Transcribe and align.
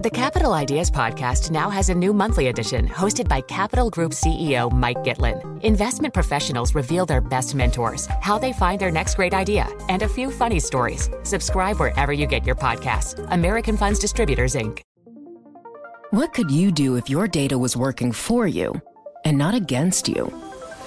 The 0.00 0.10
Capital 0.10 0.52
Ideas 0.52 0.92
Podcast 0.92 1.50
now 1.50 1.68
has 1.70 1.88
a 1.88 1.94
new 1.94 2.12
monthly 2.12 2.46
edition 2.46 2.86
hosted 2.86 3.26
by 3.26 3.40
Capital 3.40 3.90
Group 3.90 4.12
CEO 4.12 4.70
Mike 4.70 4.98
Gitlin. 4.98 5.60
Investment 5.64 6.14
professionals 6.14 6.72
reveal 6.72 7.04
their 7.04 7.20
best 7.20 7.56
mentors, 7.56 8.06
how 8.20 8.38
they 8.38 8.52
find 8.52 8.80
their 8.80 8.92
next 8.92 9.16
great 9.16 9.34
idea, 9.34 9.66
and 9.88 10.02
a 10.02 10.08
few 10.08 10.30
funny 10.30 10.60
stories. 10.60 11.10
Subscribe 11.24 11.80
wherever 11.80 12.12
you 12.12 12.26
get 12.28 12.46
your 12.46 12.54
podcasts. 12.54 13.26
American 13.32 13.76
Funds 13.76 13.98
Distributors, 13.98 14.54
Inc. 14.54 14.82
What 16.12 16.32
could 16.32 16.52
you 16.52 16.70
do 16.70 16.94
if 16.94 17.10
your 17.10 17.26
data 17.26 17.58
was 17.58 17.76
working 17.76 18.12
for 18.12 18.46
you 18.46 18.80
and 19.24 19.36
not 19.36 19.56
against 19.56 20.06
you? 20.06 20.32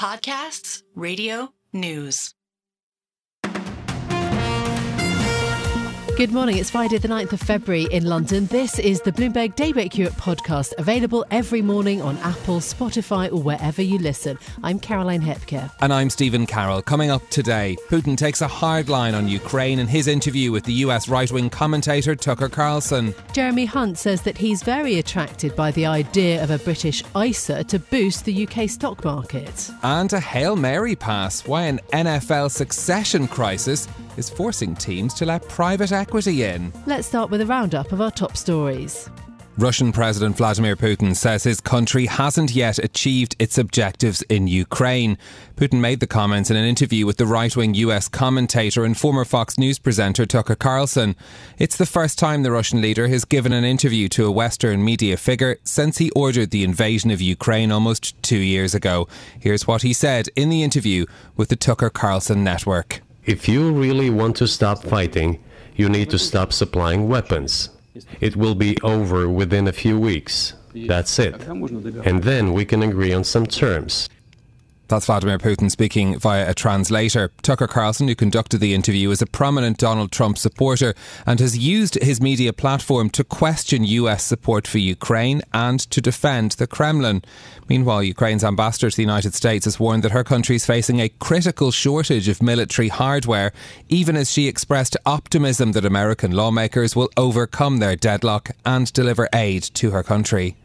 Podcasts, 0.00 0.82
radio, 0.94 1.52
news. 1.74 2.32
Good 6.16 6.32
morning. 6.32 6.58
It's 6.58 6.70
Friday, 6.70 6.98
the 6.98 7.08
9th 7.08 7.32
of 7.32 7.40
February 7.40 7.84
in 7.84 8.04
London. 8.04 8.44
This 8.46 8.78
is 8.78 9.00
the 9.00 9.12
Bloomberg 9.12 9.54
Daybreak 9.54 9.96
Europe 9.96 10.14
podcast, 10.14 10.74
available 10.76 11.24
every 11.30 11.62
morning 11.62 12.02
on 12.02 12.18
Apple, 12.18 12.56
Spotify, 12.56 13.32
or 13.32 13.40
wherever 13.40 13.80
you 13.80 13.96
listen. 13.98 14.38
I'm 14.62 14.78
Caroline 14.78 15.22
Hepker. 15.22 15.70
And 15.80 15.94
I'm 15.94 16.10
Stephen 16.10 16.46
Carroll. 16.46 16.82
Coming 16.82 17.10
up 17.10 17.26
today, 17.30 17.76
Putin 17.88 18.18
takes 18.18 18.42
a 18.42 18.48
hard 18.48 18.90
line 18.90 19.14
on 19.14 19.28
Ukraine 19.28 19.78
in 19.78 19.86
his 19.86 20.08
interview 20.08 20.52
with 20.52 20.64
the 20.64 20.74
US 20.84 21.08
right 21.08 21.30
wing 21.30 21.48
commentator 21.48 22.14
Tucker 22.14 22.50
Carlson. 22.50 23.14
Jeremy 23.32 23.64
Hunt 23.64 23.96
says 23.96 24.20
that 24.22 24.36
he's 24.36 24.62
very 24.62 24.98
attracted 24.98 25.56
by 25.56 25.70
the 25.70 25.86
idea 25.86 26.42
of 26.42 26.50
a 26.50 26.58
British 26.58 27.02
ISA 27.16 27.64
to 27.64 27.78
boost 27.78 28.26
the 28.26 28.46
UK 28.46 28.68
stock 28.68 29.04
market. 29.04 29.70
And 29.82 30.12
a 30.12 30.20
Hail 30.20 30.54
Mary 30.56 30.96
pass 30.96 31.46
why 31.46 31.62
an 31.62 31.80
NFL 31.92 32.50
succession 32.50 33.26
crisis 33.26 33.88
is 34.16 34.30
forcing 34.30 34.74
teams 34.74 35.14
to 35.14 35.26
let 35.26 35.48
private 35.48 35.92
equity 35.92 36.44
in. 36.44 36.72
Let's 36.86 37.06
start 37.06 37.30
with 37.30 37.40
a 37.40 37.46
roundup 37.46 37.92
of 37.92 38.00
our 38.00 38.10
top 38.10 38.36
stories. 38.36 39.08
Russian 39.60 39.92
President 39.92 40.38
Vladimir 40.38 40.74
Putin 40.74 41.14
says 41.14 41.44
his 41.44 41.60
country 41.60 42.06
hasn't 42.06 42.52
yet 42.52 42.78
achieved 42.78 43.36
its 43.38 43.58
objectives 43.58 44.22
in 44.22 44.46
Ukraine. 44.46 45.18
Putin 45.56 45.80
made 45.80 46.00
the 46.00 46.06
comments 46.06 46.50
in 46.50 46.56
an 46.56 46.64
interview 46.64 47.04
with 47.04 47.18
the 47.18 47.26
right 47.26 47.54
wing 47.54 47.74
US 47.74 48.08
commentator 48.08 48.86
and 48.86 48.96
former 48.96 49.26
Fox 49.26 49.58
News 49.58 49.78
presenter 49.78 50.24
Tucker 50.24 50.54
Carlson. 50.54 51.14
It's 51.58 51.76
the 51.76 51.84
first 51.84 52.18
time 52.18 52.42
the 52.42 52.52
Russian 52.52 52.80
leader 52.80 53.08
has 53.08 53.26
given 53.26 53.52
an 53.52 53.64
interview 53.64 54.08
to 54.10 54.24
a 54.24 54.30
Western 54.30 54.82
media 54.82 55.18
figure 55.18 55.58
since 55.62 55.98
he 55.98 56.10
ordered 56.12 56.52
the 56.52 56.64
invasion 56.64 57.10
of 57.10 57.20
Ukraine 57.20 57.70
almost 57.70 58.20
two 58.22 58.38
years 58.38 58.74
ago. 58.74 59.08
Here's 59.38 59.66
what 59.66 59.82
he 59.82 59.92
said 59.92 60.28
in 60.36 60.48
the 60.48 60.62
interview 60.62 61.04
with 61.36 61.50
the 61.50 61.56
Tucker 61.56 61.90
Carlson 61.90 62.42
network. 62.42 63.02
If 63.26 63.48
you 63.48 63.72
really 63.72 64.10
want 64.10 64.36
to 64.36 64.46
stop 64.46 64.82
fighting, 64.82 65.42
you 65.76 65.88
need 65.88 66.10
to 66.10 66.18
stop 66.18 66.52
supplying 66.52 67.08
weapons. 67.08 67.70
It 68.20 68.36
will 68.36 68.54
be 68.54 68.76
over 68.82 69.28
within 69.28 69.68
a 69.68 69.72
few 69.72 69.98
weeks. 69.98 70.54
That's 70.74 71.18
it. 71.18 71.34
And 71.44 72.22
then 72.22 72.52
we 72.52 72.64
can 72.64 72.82
agree 72.82 73.12
on 73.12 73.24
some 73.24 73.46
terms. 73.46 74.08
That's 74.90 75.06
Vladimir 75.06 75.38
Putin 75.38 75.70
speaking 75.70 76.18
via 76.18 76.50
a 76.50 76.52
translator. 76.52 77.30
Tucker 77.42 77.68
Carlson, 77.68 78.08
who 78.08 78.16
conducted 78.16 78.58
the 78.58 78.74
interview, 78.74 79.12
is 79.12 79.22
a 79.22 79.26
prominent 79.26 79.78
Donald 79.78 80.10
Trump 80.10 80.36
supporter 80.36 80.96
and 81.24 81.38
has 81.38 81.56
used 81.56 81.94
his 82.02 82.20
media 82.20 82.52
platform 82.52 83.08
to 83.10 83.22
question 83.22 83.84
US 83.84 84.24
support 84.24 84.66
for 84.66 84.78
Ukraine 84.78 85.42
and 85.52 85.78
to 85.78 86.00
defend 86.00 86.52
the 86.52 86.66
Kremlin. 86.66 87.22
Meanwhile, 87.68 88.02
Ukraine's 88.02 88.42
ambassador 88.42 88.90
to 88.90 88.96
the 88.96 89.04
United 89.04 89.32
States 89.32 89.64
has 89.64 89.78
warned 89.78 90.02
that 90.02 90.10
her 90.10 90.24
country 90.24 90.56
is 90.56 90.66
facing 90.66 90.98
a 90.98 91.08
critical 91.08 91.70
shortage 91.70 92.26
of 92.26 92.42
military 92.42 92.88
hardware, 92.88 93.52
even 93.88 94.16
as 94.16 94.32
she 94.32 94.48
expressed 94.48 94.96
optimism 95.06 95.70
that 95.72 95.84
American 95.84 96.32
lawmakers 96.32 96.96
will 96.96 97.10
overcome 97.16 97.76
their 97.76 97.94
deadlock 97.94 98.50
and 98.66 98.92
deliver 98.92 99.28
aid 99.32 99.62
to 99.62 99.92
her 99.92 100.02
country. 100.02 100.56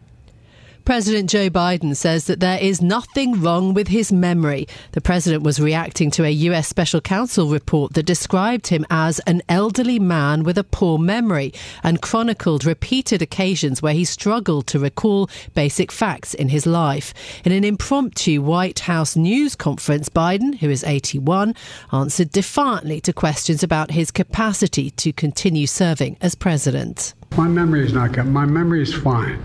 President 0.85 1.31
Joe 1.31 1.49
Biden 1.49 1.95
says 1.95 2.25
that 2.25 2.39
there 2.39 2.59
is 2.59 2.79
nothing 2.79 3.41
wrong 3.41 3.73
with 3.73 3.87
his 3.87 4.11
memory. 4.11 4.67
The 4.91 5.01
president 5.01 5.41
was 5.41 5.59
reacting 5.59 6.11
to 6.11 6.23
a 6.23 6.29
US 6.29 6.67
special 6.67 7.01
counsel 7.01 7.47
report 7.47 7.95
that 7.95 8.03
described 8.03 8.67
him 8.67 8.85
as 8.91 9.17
an 9.21 9.41
elderly 9.49 9.97
man 9.97 10.43
with 10.43 10.59
a 10.59 10.63
poor 10.63 10.99
memory 10.99 11.55
and 11.83 12.03
chronicled 12.03 12.65
repeated 12.65 13.23
occasions 13.23 13.81
where 13.81 13.95
he 13.95 14.05
struggled 14.05 14.67
to 14.67 14.77
recall 14.77 15.27
basic 15.55 15.91
facts 15.91 16.35
in 16.35 16.49
his 16.49 16.67
life. 16.67 17.15
In 17.43 17.51
an 17.51 17.63
impromptu 17.63 18.43
White 18.43 18.81
House 18.81 19.15
news 19.15 19.55
conference, 19.55 20.07
Biden, 20.07 20.59
who 20.59 20.69
is 20.69 20.83
81, 20.83 21.55
answered 21.93 22.29
defiantly 22.29 23.01
to 23.01 23.11
questions 23.11 23.63
about 23.63 23.89
his 23.89 24.11
capacity 24.11 24.91
to 24.91 25.11
continue 25.11 25.65
serving 25.65 26.17
as 26.21 26.35
president. 26.35 27.15
My 27.37 27.49
memory 27.49 27.83
is 27.83 27.91
not 27.91 28.13
good. 28.13 28.27
My 28.27 28.45
memory 28.45 28.81
is 28.81 28.93
fine. 28.93 29.39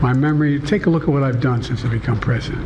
My 0.00 0.12
memory, 0.12 0.60
take 0.60 0.86
a 0.86 0.90
look 0.90 1.02
at 1.02 1.08
what 1.08 1.24
I've 1.24 1.40
done 1.40 1.64
since 1.64 1.84
I 1.84 1.88
become 1.88 2.20
president. 2.20 2.64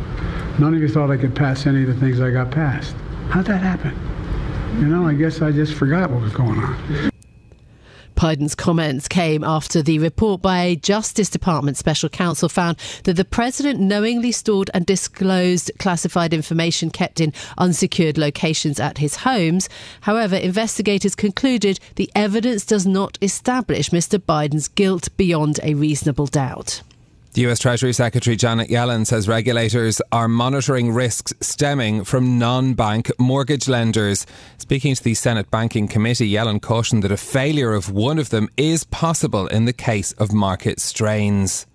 None 0.59 0.75
of 0.75 0.79
you 0.81 0.87
thought 0.87 1.09
I 1.09 1.17
could 1.17 1.35
pass 1.35 1.65
any 1.65 1.81
of 1.81 1.87
the 1.87 1.95
things 1.95 2.21
I 2.21 2.29
got 2.29 2.51
passed. 2.51 2.95
How'd 3.29 3.45
that 3.45 3.61
happen? 3.61 3.97
You 4.79 4.85
know, 4.85 5.07
I 5.07 5.13
guess 5.13 5.41
I 5.41 5.51
just 5.51 5.73
forgot 5.73 6.11
what 6.11 6.21
was 6.21 6.33
going 6.33 6.59
on. 6.59 7.08
Biden's 8.19 8.53
comments 8.53 9.07
came 9.07 9.45
after 9.45 9.81
the 9.81 9.97
report 9.97 10.41
by 10.41 10.63
a 10.63 10.75
Justice 10.75 11.29
Department 11.29 11.77
special 11.77 12.09
counsel 12.09 12.49
found 12.49 12.75
that 13.05 13.13
the 13.13 13.23
president 13.23 13.79
knowingly 13.79 14.33
stored 14.33 14.69
and 14.73 14.85
disclosed 14.85 15.71
classified 15.79 16.33
information 16.33 16.89
kept 16.89 17.21
in 17.21 17.31
unsecured 17.57 18.17
locations 18.17 18.77
at 18.77 18.97
his 18.97 19.15
homes. 19.15 19.69
However, 20.01 20.35
investigators 20.35 21.15
concluded 21.15 21.79
the 21.95 22.11
evidence 22.13 22.65
does 22.65 22.85
not 22.85 23.17
establish 23.21 23.89
Mr. 23.91 24.19
Biden's 24.19 24.67
guilt 24.67 25.07
beyond 25.15 25.61
a 25.63 25.75
reasonable 25.75 26.27
doubt. 26.27 26.81
The 27.33 27.45
US 27.47 27.59
Treasury 27.59 27.93
Secretary 27.93 28.35
Janet 28.35 28.69
Yellen 28.69 29.05
says 29.05 29.27
regulators 29.27 30.01
are 30.11 30.27
monitoring 30.27 30.91
risks 30.91 31.31
stemming 31.41 32.03
from 32.03 32.39
non 32.39 32.73
bank 32.73 33.11
mortgage 33.19 33.67
lenders. 33.67 34.25
Speaking 34.57 34.95
to 34.95 35.03
the 35.03 35.13
Senate 35.13 35.51
Banking 35.51 35.87
Committee, 35.87 36.31
Yellen 36.31 36.59
cautioned 36.59 37.03
that 37.03 37.11
a 37.11 37.17
failure 37.17 37.73
of 37.73 37.91
one 37.91 38.17
of 38.17 38.31
them 38.31 38.49
is 38.57 38.83
possible 38.83 39.45
in 39.45 39.65
the 39.65 39.73
case 39.73 40.11
of 40.13 40.33
market 40.33 40.79
strains. 40.79 41.67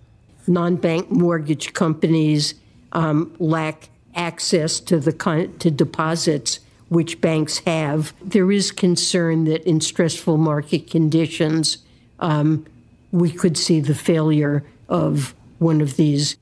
Non 0.45 0.75
bank 0.75 1.09
mortgage 1.09 1.71
companies 1.71 2.55
um, 2.91 3.33
lack 3.39 3.87
access 4.13 4.81
to, 4.81 4.99
the 4.99 5.13
to 5.59 5.71
deposits 5.71 6.59
which 6.89 7.21
banks 7.21 7.59
have. 7.59 8.13
There 8.21 8.51
is 8.51 8.73
concern 8.73 9.45
that 9.45 9.63
in 9.63 9.79
stressful 9.79 10.37
market 10.37 10.91
conditions, 10.91 11.77
um, 12.19 12.65
we 13.13 13.31
could 13.31 13.57
see 13.57 13.79
the 13.79 13.95
failure 13.95 14.65
of 14.89 15.33
one 15.59 15.81
of 15.81 15.97
these. 15.97 16.37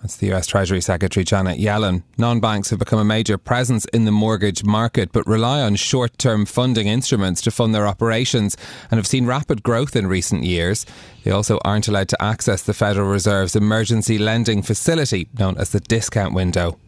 That's 0.00 0.16
the 0.16 0.32
US 0.34 0.46
Treasury 0.46 0.80
Secretary 0.80 1.24
Janet 1.24 1.58
Yellen. 1.58 2.02
Non 2.18 2.38
banks 2.38 2.70
have 2.70 2.78
become 2.78 2.98
a 2.98 3.04
major 3.04 3.38
presence 3.38 3.86
in 3.86 4.04
the 4.04 4.12
mortgage 4.12 4.62
market, 4.62 5.10
but 5.10 5.26
rely 5.26 5.62
on 5.62 5.74
short 5.74 6.16
term 6.18 6.46
funding 6.46 6.86
instruments 6.86 7.40
to 7.42 7.50
fund 7.50 7.74
their 7.74 7.88
operations 7.88 8.56
and 8.90 8.98
have 8.98 9.06
seen 9.06 9.26
rapid 9.26 9.62
growth 9.62 9.96
in 9.96 10.06
recent 10.06 10.44
years. 10.44 10.86
They 11.24 11.30
also 11.30 11.58
aren't 11.64 11.88
allowed 11.88 12.08
to 12.10 12.22
access 12.22 12.62
the 12.62 12.74
Federal 12.74 13.08
Reserve's 13.08 13.56
emergency 13.56 14.18
lending 14.18 14.62
facility, 14.62 15.28
known 15.38 15.56
as 15.56 15.70
the 15.70 15.80
discount 15.80 16.34
window. 16.34 16.78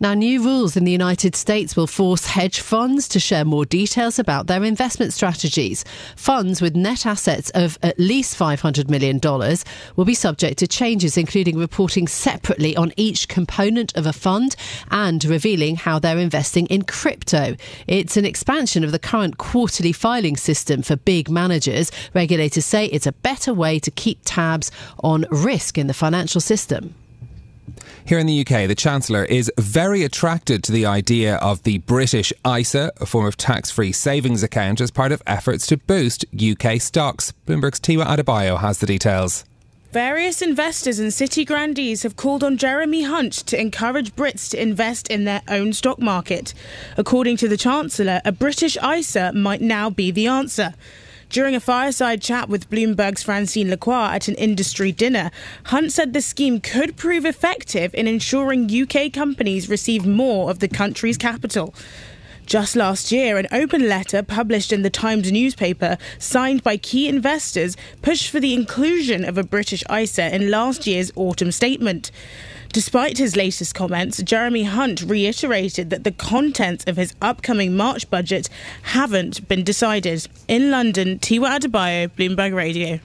Now, 0.00 0.14
new 0.14 0.44
rules 0.44 0.76
in 0.76 0.84
the 0.84 0.92
United 0.92 1.34
States 1.34 1.74
will 1.74 1.88
force 1.88 2.26
hedge 2.26 2.60
funds 2.60 3.08
to 3.08 3.18
share 3.18 3.44
more 3.44 3.64
details 3.64 4.20
about 4.20 4.46
their 4.46 4.62
investment 4.62 5.12
strategies. 5.12 5.84
Funds 6.14 6.62
with 6.62 6.76
net 6.76 7.04
assets 7.04 7.50
of 7.50 7.80
at 7.82 7.98
least 7.98 8.38
$500 8.38 8.88
million 8.88 9.18
will 9.96 10.04
be 10.04 10.14
subject 10.14 10.58
to 10.60 10.68
changes, 10.68 11.16
including 11.16 11.58
reporting 11.58 12.06
separately 12.06 12.76
on 12.76 12.92
each 12.96 13.26
component 13.26 13.92
of 13.96 14.06
a 14.06 14.12
fund 14.12 14.54
and 14.92 15.24
revealing 15.24 15.74
how 15.74 15.98
they're 15.98 16.18
investing 16.18 16.66
in 16.66 16.82
crypto. 16.82 17.56
It's 17.88 18.16
an 18.16 18.24
expansion 18.24 18.84
of 18.84 18.92
the 18.92 19.00
current 19.00 19.38
quarterly 19.38 19.92
filing 19.92 20.36
system 20.36 20.82
for 20.82 20.94
big 20.94 21.28
managers. 21.28 21.90
Regulators 22.14 22.64
say 22.64 22.86
it's 22.86 23.06
a 23.06 23.12
better 23.12 23.52
way 23.52 23.80
to 23.80 23.90
keep 23.90 24.20
tabs 24.24 24.70
on 25.02 25.26
risk 25.32 25.76
in 25.76 25.88
the 25.88 25.94
financial 25.94 26.40
system. 26.40 26.94
Here 28.04 28.18
in 28.18 28.26
the 28.26 28.40
UK, 28.40 28.68
the 28.68 28.74
Chancellor 28.74 29.24
is 29.24 29.50
very 29.58 30.02
attracted 30.02 30.62
to 30.64 30.72
the 30.72 30.86
idea 30.86 31.36
of 31.36 31.62
the 31.62 31.78
British 31.78 32.32
ISA, 32.46 32.92
a 33.00 33.06
form 33.06 33.26
of 33.26 33.36
tax 33.36 33.70
free 33.70 33.92
savings 33.92 34.42
account, 34.42 34.80
as 34.80 34.90
part 34.90 35.12
of 35.12 35.22
efforts 35.26 35.66
to 35.66 35.76
boost 35.76 36.24
UK 36.34 36.80
stocks. 36.80 37.32
Bloomberg's 37.46 37.80
Tiwa 37.80 38.04
Adebayo 38.06 38.58
has 38.60 38.78
the 38.78 38.86
details. 38.86 39.44
Various 39.92 40.42
investors 40.42 40.98
and 40.98 41.14
city 41.14 41.46
grandees 41.46 42.02
have 42.02 42.14
called 42.16 42.44
on 42.44 42.58
Jeremy 42.58 43.04
Hunt 43.04 43.32
to 43.46 43.58
encourage 43.58 44.14
Brits 44.14 44.50
to 44.50 44.60
invest 44.60 45.08
in 45.08 45.24
their 45.24 45.40
own 45.48 45.72
stock 45.72 45.98
market. 45.98 46.52
According 46.98 47.38
to 47.38 47.48
the 47.48 47.56
Chancellor, 47.56 48.20
a 48.22 48.32
British 48.32 48.76
ISA 48.82 49.32
might 49.32 49.62
now 49.62 49.88
be 49.88 50.10
the 50.10 50.26
answer. 50.26 50.74
During 51.30 51.54
a 51.54 51.60
fireside 51.60 52.22
chat 52.22 52.48
with 52.48 52.70
Bloomberg's 52.70 53.22
Francine 53.22 53.68
Lacqua 53.68 54.14
at 54.14 54.28
an 54.28 54.34
industry 54.36 54.92
dinner, 54.92 55.30
Hunt 55.64 55.92
said 55.92 56.14
the 56.14 56.22
scheme 56.22 56.58
could 56.58 56.96
prove 56.96 57.26
effective 57.26 57.94
in 57.94 58.06
ensuring 58.06 58.70
UK 58.70 59.12
companies 59.12 59.68
receive 59.68 60.06
more 60.06 60.48
of 60.50 60.60
the 60.60 60.68
country's 60.68 61.18
capital. 61.18 61.74
Just 62.46 62.76
last 62.76 63.12
year, 63.12 63.36
an 63.36 63.46
open 63.52 63.90
letter 63.90 64.22
published 64.22 64.72
in 64.72 64.80
the 64.80 64.88
Times 64.88 65.30
newspaper, 65.30 65.98
signed 66.18 66.62
by 66.62 66.78
key 66.78 67.06
investors, 67.06 67.76
pushed 68.00 68.30
for 68.30 68.40
the 68.40 68.54
inclusion 68.54 69.22
of 69.22 69.36
a 69.36 69.44
British 69.44 69.84
ISA 69.92 70.34
in 70.34 70.50
last 70.50 70.86
year's 70.86 71.12
autumn 71.14 71.52
statement. 71.52 72.10
Despite 72.72 73.18
his 73.18 73.34
latest 73.34 73.74
comments, 73.74 74.22
Jeremy 74.22 74.64
Hunt 74.64 75.02
reiterated 75.02 75.90
that 75.90 76.04
the 76.04 76.12
contents 76.12 76.84
of 76.86 76.96
his 76.96 77.14
upcoming 77.22 77.76
March 77.76 78.08
budget 78.10 78.48
haven't 78.82 79.48
been 79.48 79.64
decided. 79.64 80.26
In 80.48 80.70
London, 80.70 81.18
Tiwa 81.18 81.58
Adebayo, 81.58 82.08
Bloomberg 82.08 82.54
Radio. 82.54 83.00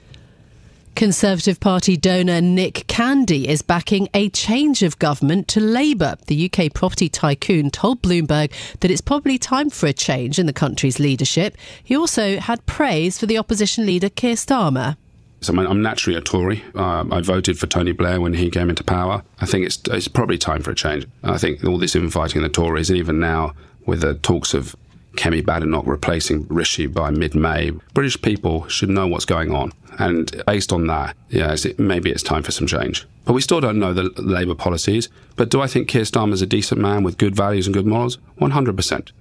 Conservative 0.94 1.58
Party 1.58 1.96
donor 1.96 2.40
Nick 2.40 2.86
Candy 2.86 3.48
is 3.48 3.62
backing 3.62 4.08
a 4.14 4.28
change 4.28 4.82
of 4.84 4.96
government 5.00 5.48
to 5.48 5.60
Labour. 5.60 6.16
The 6.26 6.48
UK 6.48 6.72
property 6.72 7.08
tycoon 7.08 7.70
told 7.70 8.00
Bloomberg 8.00 8.52
that 8.78 8.92
it's 8.92 9.00
probably 9.00 9.36
time 9.36 9.70
for 9.70 9.86
a 9.86 9.92
change 9.92 10.38
in 10.38 10.46
the 10.46 10.52
country's 10.52 11.00
leadership. 11.00 11.56
He 11.82 11.96
also 11.96 12.38
had 12.38 12.64
praise 12.66 13.18
for 13.18 13.26
the 13.26 13.38
opposition 13.38 13.86
leader 13.86 14.08
Keir 14.08 14.36
Starmer. 14.36 14.96
So 15.44 15.54
I'm 15.56 15.82
naturally 15.82 16.16
a 16.16 16.22
Tory. 16.22 16.62
Uh, 16.74 17.04
I 17.10 17.20
voted 17.20 17.58
for 17.58 17.66
Tony 17.66 17.92
Blair 17.92 18.20
when 18.20 18.34
he 18.34 18.50
came 18.50 18.70
into 18.70 18.82
power. 18.82 19.22
I 19.40 19.46
think 19.46 19.66
it's 19.66 19.78
it's 19.90 20.08
probably 20.08 20.38
time 20.38 20.62
for 20.62 20.70
a 20.70 20.74
change. 20.74 21.06
I 21.22 21.38
think 21.38 21.62
all 21.64 21.78
this 21.78 21.94
infighting 21.94 22.38
in 22.38 22.42
the 22.42 22.48
Tories, 22.48 22.90
and 22.90 22.98
even 22.98 23.20
now 23.20 23.54
with 23.86 24.00
the 24.00 24.14
talks 24.14 24.54
of 24.54 24.74
Kemi 25.16 25.42
Badenoch 25.42 25.86
replacing 25.86 26.46
Rishi 26.48 26.86
by 26.86 27.10
mid-May, 27.10 27.70
British 27.92 28.20
people 28.20 28.66
should 28.68 28.88
know 28.88 29.06
what's 29.06 29.24
going 29.24 29.54
on. 29.54 29.72
And 29.98 30.42
based 30.46 30.72
on 30.72 30.86
that, 30.88 31.16
yeah, 31.28 31.54
maybe 31.78 32.10
it's 32.10 32.22
time 32.22 32.42
for 32.42 32.50
some 32.50 32.66
change. 32.66 33.06
But 33.24 33.34
we 33.34 33.40
still 33.40 33.60
don't 33.60 33.78
know 33.78 33.92
the 33.92 34.10
Labour 34.20 34.54
policies. 34.54 35.08
But 35.36 35.50
do 35.50 35.60
I 35.60 35.66
think 35.66 35.88
Keir 35.88 36.02
Starmer's 36.02 36.42
a 36.42 36.46
decent 36.46 36.80
man 36.80 37.04
with 37.04 37.18
good 37.18 37.36
values 37.36 37.66
and 37.66 37.74
good 37.74 37.86
morals? 37.86 38.18
100%. 38.40 39.12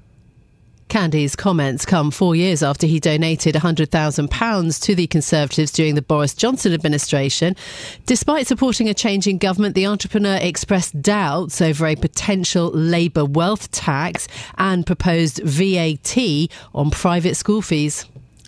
Candy's 0.94 1.36
comments 1.36 1.88
come 1.88 2.12
four 2.12 2.36
years 2.36 2.62
after 2.62 2.86
he 2.86 3.00
donated 3.00 3.56
£100,000 3.56 4.81
to 4.84 4.94
the 4.94 5.07
Conservatives 5.07 5.72
during 5.72 5.95
the 5.95 6.04
Boris 6.04 6.36
Johnson 6.36 6.72
administration. 6.72 7.56
Despite 8.06 8.45
supporting 8.45 8.88
a 8.88 8.94
change 8.94 9.25
in 9.25 9.40
government, 9.40 9.74
the 9.74 9.88
entrepreneur 9.88 10.38
expressed 10.40 11.01
doubts 11.01 11.63
over 11.63 11.88
a 11.88 11.95
potential 11.95 12.69
Labour 12.69 13.25
wealth 13.25 13.72
tax 13.72 14.28
and 14.60 14.86
proposed 14.86 15.42
VAT 15.44 16.16
on 16.75 16.92
private 16.92 17.38
school 17.38 17.63
fees. 17.63 18.06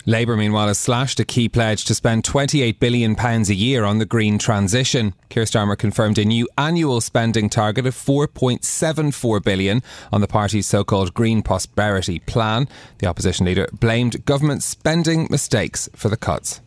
Labour, 0.07 0.37
meanwhile, 0.37 0.67
has 0.67 0.77
slashed 0.77 1.19
a 1.19 1.25
key 1.25 1.49
pledge 1.49 1.83
to 1.85 1.95
spend 1.95 2.23
£28 2.23 2.79
billion 2.79 3.19
a 3.19 3.39
year 3.53 3.83
on 3.83 3.97
the 3.97 4.05
green 4.05 4.37
transition. 4.37 5.15
Keir 5.29 5.45
Starmer 5.45 5.75
confirmed 5.75 6.19
a 6.19 6.25
new 6.25 6.47
annual 6.59 7.01
spending 7.01 7.49
target 7.49 7.87
of 7.87 7.95
£4.74 7.95 9.43
billion 9.43 9.81
on 10.13 10.21
the 10.21 10.27
party's 10.27 10.67
so 10.67 10.83
called 10.83 11.15
Green 11.15 11.41
Prosperity 11.41 12.19
Plan. 12.19 12.67
The 12.99 13.07
opposition 13.07 13.47
leader 13.47 13.67
blamed 13.73 14.25
government 14.25 14.61
spending 14.61 15.27
mistakes 15.31 15.89
for 15.95 16.09
the 16.09 16.17
cuts 16.17 16.61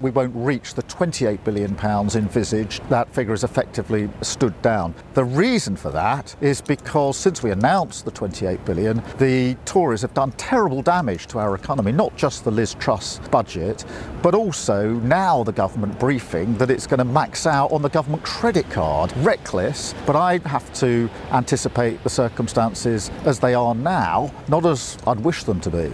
we 0.00 0.10
won't 0.10 0.34
reach 0.34 0.74
the 0.74 0.82
28 0.82 1.42
billion 1.44 1.74
pounds 1.74 2.16
envisaged. 2.16 2.86
That 2.88 3.12
figure 3.12 3.32
is 3.32 3.44
effectively 3.44 4.08
stood 4.22 4.60
down. 4.62 4.94
The 5.14 5.24
reason 5.24 5.76
for 5.76 5.90
that 5.90 6.34
is 6.40 6.60
because 6.60 7.16
since 7.16 7.42
we 7.42 7.50
announced 7.50 8.04
the 8.04 8.10
£28 8.10 8.64
billion, 8.64 9.02
the 9.18 9.56
Tories 9.64 10.02
have 10.02 10.14
done 10.14 10.32
terrible 10.32 10.82
damage 10.82 11.26
to 11.28 11.38
our 11.38 11.54
economy, 11.54 11.92
not 11.92 12.16
just 12.16 12.44
the 12.44 12.50
Liz 12.50 12.74
Truss 12.74 13.18
budget, 13.30 13.84
but 14.22 14.34
also 14.34 14.90
now 14.90 15.42
the 15.42 15.52
government 15.52 15.98
briefing 15.98 16.56
that 16.58 16.70
it's 16.70 16.86
going 16.86 16.98
to 16.98 17.04
max 17.04 17.46
out 17.46 17.72
on 17.72 17.82
the 17.82 17.88
government 17.88 18.22
credit 18.24 18.68
card. 18.70 19.12
Reckless, 19.18 19.94
but 20.06 20.16
I 20.16 20.38
have 20.48 20.72
to 20.74 21.08
anticipate 21.30 22.02
the 22.02 22.10
circumstances 22.10 23.10
as 23.24 23.38
they 23.38 23.54
are 23.54 23.74
now, 23.74 24.32
not 24.48 24.66
as 24.66 24.98
I'd 25.06 25.20
wish 25.20 25.44
them 25.44 25.60
to 25.60 25.70
be. 25.70 25.92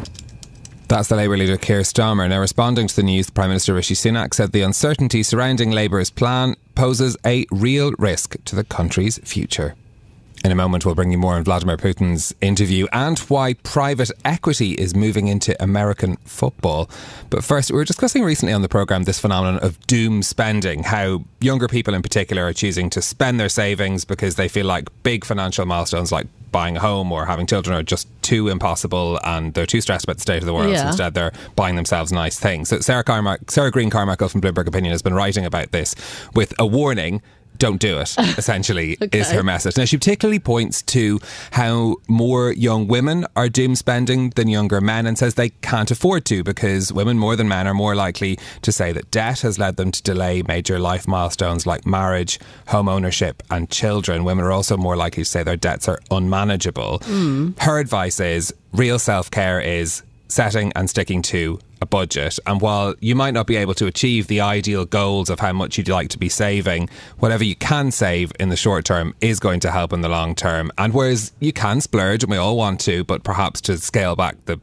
That's 0.90 1.06
the 1.06 1.14
Labour 1.14 1.36
leader 1.36 1.56
Keir 1.56 1.82
Starmer. 1.82 2.28
Now, 2.28 2.40
responding 2.40 2.88
to 2.88 2.96
the 2.96 3.04
news, 3.04 3.30
Prime 3.30 3.48
Minister 3.48 3.74
Rishi 3.74 3.94
Sunak 3.94 4.34
said 4.34 4.50
the 4.50 4.62
uncertainty 4.62 5.22
surrounding 5.22 5.70
Labour's 5.70 6.10
plan 6.10 6.56
poses 6.74 7.16
a 7.24 7.46
real 7.52 7.92
risk 7.96 8.34
to 8.46 8.56
the 8.56 8.64
country's 8.64 9.18
future. 9.18 9.76
In 10.42 10.52
a 10.52 10.54
moment, 10.54 10.86
we'll 10.86 10.94
bring 10.94 11.10
you 11.10 11.18
more 11.18 11.34
on 11.34 11.44
Vladimir 11.44 11.76
Putin's 11.76 12.34
interview 12.40 12.86
and 12.94 13.18
why 13.18 13.54
private 13.54 14.10
equity 14.24 14.72
is 14.72 14.94
moving 14.94 15.28
into 15.28 15.60
American 15.62 16.16
football. 16.24 16.88
But 17.28 17.44
first, 17.44 17.70
we 17.70 17.76
were 17.76 17.84
discussing 17.84 18.24
recently 18.24 18.54
on 18.54 18.62
the 18.62 18.68
programme 18.68 19.02
this 19.02 19.20
phenomenon 19.20 19.60
of 19.60 19.78
doom 19.86 20.22
spending, 20.22 20.82
how 20.82 21.24
younger 21.40 21.68
people 21.68 21.92
in 21.92 22.00
particular 22.00 22.44
are 22.44 22.54
choosing 22.54 22.88
to 22.90 23.02
spend 23.02 23.38
their 23.38 23.50
savings 23.50 24.06
because 24.06 24.36
they 24.36 24.48
feel 24.48 24.64
like 24.64 24.88
big 25.02 25.26
financial 25.26 25.66
milestones 25.66 26.10
like 26.10 26.26
buying 26.52 26.76
a 26.78 26.80
home 26.80 27.12
or 27.12 27.26
having 27.26 27.46
children 27.46 27.76
are 27.76 27.82
just 27.82 28.08
too 28.22 28.48
impossible 28.48 29.20
and 29.24 29.52
they're 29.52 29.66
too 29.66 29.80
stressed 29.82 30.04
about 30.04 30.16
the 30.16 30.22
state 30.22 30.38
of 30.38 30.46
the 30.46 30.54
world. 30.54 30.70
Yeah. 30.70 30.82
So 30.82 30.86
instead, 30.88 31.14
they're 31.14 31.32
buying 31.54 31.76
themselves 31.76 32.12
nice 32.12 32.38
things. 32.38 32.70
So 32.70 32.80
Sarah, 32.80 33.04
Carmack, 33.04 33.50
Sarah 33.50 33.70
Green 33.70 33.90
Carmichael 33.90 34.28
from 34.28 34.40
Bloomberg 34.40 34.66
Opinion 34.66 34.92
has 34.92 35.02
been 35.02 35.14
writing 35.14 35.44
about 35.44 35.70
this 35.70 35.94
with 36.34 36.54
a 36.58 36.66
warning 36.66 37.20
don't 37.60 37.80
do 37.80 37.98
it, 37.98 38.16
essentially, 38.38 38.96
okay. 39.00 39.20
is 39.20 39.30
her 39.30 39.44
message. 39.44 39.76
Now, 39.76 39.84
she 39.84 39.96
particularly 39.96 40.40
points 40.40 40.82
to 40.82 41.20
how 41.52 41.96
more 42.08 42.52
young 42.52 42.88
women 42.88 43.26
are 43.36 43.48
doom 43.48 43.76
spending 43.76 44.30
than 44.30 44.48
younger 44.48 44.80
men 44.80 45.06
and 45.06 45.16
says 45.16 45.34
they 45.34 45.50
can't 45.60 45.90
afford 45.90 46.24
to 46.24 46.42
because 46.42 46.92
women 46.92 47.18
more 47.18 47.36
than 47.36 47.46
men 47.46 47.68
are 47.68 47.74
more 47.74 47.94
likely 47.94 48.38
to 48.62 48.72
say 48.72 48.90
that 48.92 49.10
debt 49.10 49.40
has 49.42 49.58
led 49.58 49.76
them 49.76 49.92
to 49.92 50.02
delay 50.02 50.42
major 50.42 50.78
life 50.78 51.06
milestones 51.06 51.66
like 51.66 51.86
marriage, 51.86 52.40
home 52.68 52.88
ownership, 52.88 53.42
and 53.50 53.70
children. 53.70 54.24
Women 54.24 54.44
are 54.44 54.52
also 54.52 54.76
more 54.76 54.96
likely 54.96 55.22
to 55.22 55.28
say 55.28 55.42
their 55.42 55.56
debts 55.56 55.86
are 55.86 56.00
unmanageable. 56.10 57.00
Mm. 57.00 57.60
Her 57.60 57.78
advice 57.78 58.18
is 58.18 58.54
real 58.72 58.98
self 58.98 59.30
care 59.30 59.60
is 59.60 60.02
setting 60.30 60.72
and 60.76 60.88
sticking 60.88 61.22
to 61.22 61.58
a 61.82 61.86
budget. 61.86 62.38
And 62.46 62.60
while 62.60 62.94
you 63.00 63.14
might 63.14 63.34
not 63.34 63.46
be 63.46 63.56
able 63.56 63.74
to 63.74 63.86
achieve 63.86 64.26
the 64.26 64.40
ideal 64.40 64.84
goals 64.84 65.30
of 65.30 65.40
how 65.40 65.52
much 65.52 65.78
you'd 65.78 65.88
like 65.88 66.08
to 66.10 66.18
be 66.18 66.28
saving, 66.28 66.88
whatever 67.18 67.44
you 67.44 67.56
can 67.56 67.90
save 67.90 68.32
in 68.38 68.48
the 68.48 68.56
short 68.56 68.84
term 68.84 69.14
is 69.20 69.40
going 69.40 69.60
to 69.60 69.70
help 69.70 69.92
in 69.92 70.00
the 70.00 70.08
long 70.08 70.34
term. 70.34 70.70
And 70.78 70.94
whereas 70.94 71.32
you 71.40 71.52
can 71.52 71.80
splurge, 71.80 72.22
and 72.22 72.30
we 72.30 72.36
all 72.36 72.56
want 72.56 72.80
to, 72.80 73.04
but 73.04 73.24
perhaps 73.24 73.60
to 73.62 73.78
scale 73.78 74.16
back 74.16 74.36
the 74.44 74.60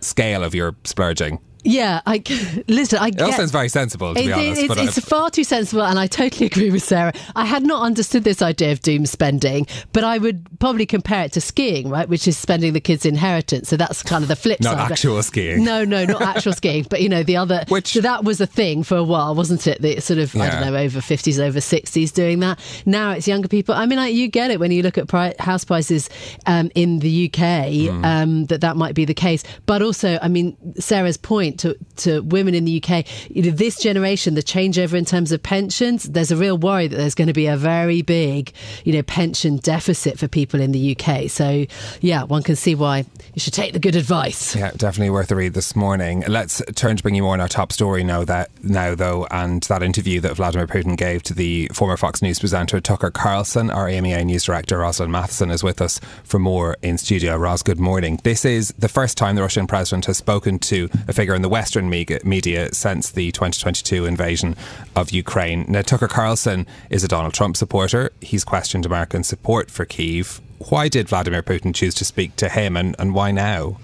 scale 0.00 0.42
of 0.42 0.54
your 0.54 0.74
splurging 0.84 1.38
yeah, 1.66 2.00
I 2.06 2.22
listen. 2.68 2.98
I 2.98 3.08
it 3.08 3.20
all 3.20 3.32
sounds 3.32 3.50
very 3.50 3.68
sensible 3.68 4.14
to 4.14 4.20
it, 4.20 4.26
be 4.26 4.32
honest. 4.32 4.62
It's, 4.62 4.98
it's 4.98 5.08
far 5.08 5.30
too 5.30 5.44
sensible, 5.44 5.82
and 5.82 5.98
I 5.98 6.06
totally 6.06 6.46
agree 6.52 6.70
with 6.70 6.82
Sarah. 6.82 7.12
I 7.34 7.44
had 7.44 7.64
not 7.64 7.82
understood 7.82 8.24
this 8.24 8.40
idea 8.40 8.72
of 8.72 8.80
doom 8.80 9.06
spending, 9.06 9.66
but 9.92 10.04
I 10.04 10.18
would 10.18 10.46
probably 10.60 10.86
compare 10.86 11.24
it 11.24 11.32
to 11.32 11.40
skiing, 11.40 11.88
right? 11.88 12.08
Which 12.08 12.28
is 12.28 12.38
spending 12.38 12.72
the 12.72 12.80
kids' 12.80 13.04
inheritance. 13.04 13.68
So 13.68 13.76
that's 13.76 14.02
kind 14.02 14.22
of 14.22 14.28
the 14.28 14.36
flip 14.36 14.60
not 14.62 14.70
side. 14.70 14.78
Not 14.78 14.92
actual 14.92 15.22
skiing. 15.22 15.64
No, 15.64 15.84
no, 15.84 16.04
not 16.04 16.22
actual 16.22 16.52
skiing. 16.52 16.86
But 16.88 17.02
you 17.02 17.08
know, 17.08 17.22
the 17.22 17.36
other. 17.36 17.64
Which 17.68 17.94
so 17.94 18.00
that 18.00 18.24
was 18.24 18.40
a 18.40 18.46
thing 18.46 18.82
for 18.82 18.96
a 18.96 19.04
while, 19.04 19.34
wasn't 19.34 19.66
it? 19.66 19.82
The 19.82 20.00
sort 20.00 20.18
of 20.18 20.34
yeah. 20.34 20.44
I 20.44 20.50
don't 20.50 20.72
know 20.72 20.78
over 20.78 21.00
fifties, 21.00 21.40
over 21.40 21.60
sixties 21.60 22.12
doing 22.12 22.40
that. 22.40 22.60
Now 22.86 23.10
it's 23.12 23.26
younger 23.26 23.48
people. 23.48 23.74
I 23.74 23.86
mean, 23.86 23.98
like, 23.98 24.14
you 24.14 24.28
get 24.28 24.50
it 24.50 24.60
when 24.60 24.70
you 24.70 24.82
look 24.82 24.98
at 24.98 25.08
pri- 25.08 25.34
house 25.38 25.64
prices 25.64 26.08
um, 26.46 26.70
in 26.74 27.00
the 27.00 27.26
UK. 27.26 27.36
Mm. 27.36 28.04
Um, 28.04 28.46
that 28.46 28.60
that 28.60 28.76
might 28.76 28.94
be 28.94 29.04
the 29.04 29.14
case, 29.14 29.42
but 29.66 29.82
also, 29.82 30.18
I 30.22 30.28
mean, 30.28 30.56
Sarah's 30.78 31.16
point 31.16 31.55
to 31.56 31.76
to 31.96 32.20
women 32.22 32.54
in 32.54 32.64
the 32.64 32.82
UK, 32.82 33.06
you 33.30 33.42
know, 33.42 33.50
this 33.50 33.78
generation, 33.78 34.34
the 34.34 34.42
changeover 34.42 34.94
in 34.94 35.04
terms 35.04 35.32
of 35.32 35.42
pensions, 35.42 36.04
there's 36.04 36.30
a 36.30 36.36
real 36.36 36.58
worry 36.58 36.88
that 36.88 36.96
there's 36.96 37.14
going 37.14 37.28
to 37.28 37.34
be 37.34 37.46
a 37.46 37.56
very 37.56 38.02
big, 38.02 38.52
you 38.84 38.92
know, 38.92 39.02
pension 39.02 39.56
deficit 39.56 40.18
for 40.18 40.28
people 40.28 40.60
in 40.60 40.72
the 40.72 40.96
UK. 40.96 41.30
So, 41.30 41.66
yeah, 42.00 42.24
one 42.24 42.42
can 42.42 42.56
see 42.56 42.74
why 42.74 43.04
you 43.34 43.40
should 43.40 43.54
take 43.54 43.72
the 43.72 43.78
good 43.78 43.96
advice. 43.96 44.54
Yeah, 44.56 44.70
definitely 44.76 45.10
worth 45.10 45.30
a 45.30 45.36
read 45.36 45.54
this 45.54 45.76
morning. 45.76 46.24
Let's 46.26 46.62
turn 46.74 46.96
to 46.96 47.02
bring 47.02 47.14
you 47.14 47.22
more 47.22 47.34
on 47.34 47.40
our 47.40 47.48
top 47.48 47.72
story 47.72 48.04
now 48.04 48.24
that 48.24 48.50
now 48.62 48.94
though, 48.94 49.26
and 49.30 49.62
that 49.64 49.82
interview 49.82 50.20
that 50.20 50.34
Vladimir 50.36 50.66
Putin 50.66 50.96
gave 50.96 51.22
to 51.24 51.34
the 51.34 51.70
former 51.72 51.96
Fox 51.96 52.22
News 52.22 52.38
presenter 52.38 52.80
Tucker 52.80 53.10
Carlson. 53.10 53.70
Our 53.70 53.88
EMEA 53.88 54.24
news 54.24 54.44
director 54.44 54.78
Rosalind 54.78 55.12
Matheson 55.12 55.50
is 55.50 55.62
with 55.62 55.80
us 55.80 56.00
for 56.24 56.38
more 56.38 56.76
in 56.82 56.98
studio. 56.98 57.36
Ros, 57.36 57.62
good 57.62 57.80
morning. 57.80 58.20
This 58.24 58.44
is 58.44 58.74
the 58.78 58.88
first 58.88 59.16
time 59.16 59.36
the 59.36 59.42
Russian 59.42 59.66
president 59.66 60.06
has 60.06 60.16
spoken 60.16 60.58
to 60.60 60.88
a 61.08 61.12
figure 61.12 61.34
in 61.36 61.42
the 61.42 61.48
Western 61.48 61.88
media 61.88 62.72
since 62.72 63.10
the 63.10 63.30
2022 63.30 64.04
invasion 64.04 64.56
of 64.96 65.10
Ukraine. 65.10 65.64
Now, 65.68 65.82
Tucker 65.82 66.08
Carlson 66.08 66.66
is 66.90 67.04
a 67.04 67.08
Donald 67.08 67.34
Trump 67.34 67.56
supporter. 67.56 68.10
He's 68.20 68.44
questioned 68.44 68.84
American 68.84 69.22
support 69.22 69.70
for 69.70 69.84
Kiev. 69.84 70.40
Why 70.58 70.88
did 70.88 71.08
Vladimir 71.08 71.42
Putin 71.42 71.74
choose 71.74 71.94
to 71.96 72.04
speak 72.04 72.36
to 72.36 72.48
him 72.48 72.76
and, 72.76 72.96
and 72.98 73.14
why 73.14 73.30
now? 73.30 73.78